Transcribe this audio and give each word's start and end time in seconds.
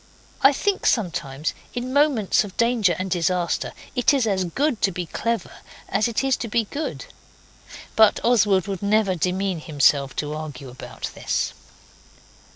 I 0.41 0.51
think 0.51 0.87
sometimes, 0.87 1.53
in 1.75 1.93
moments 1.93 2.43
of 2.43 2.57
danger 2.57 2.95
and 2.97 3.11
disaster, 3.11 3.71
it 3.95 4.15
is 4.15 4.25
as 4.25 4.45
good 4.45 4.81
to 4.81 4.91
be 4.91 5.05
clever 5.05 5.57
as 5.89 6.07
it 6.07 6.23
is 6.23 6.35
to 6.37 6.47
be 6.47 6.63
good. 6.63 7.05
But 7.95 8.19
Oswald 8.25 8.65
would 8.65 8.81
never 8.81 9.13
demean 9.13 9.59
himself 9.59 10.15
to 10.15 10.33
argue 10.33 10.69
about 10.69 11.11
this. 11.13 11.53